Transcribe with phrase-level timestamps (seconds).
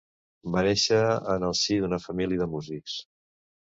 [0.55, 0.97] Va néixer
[1.35, 2.97] en el si d'una família de músics.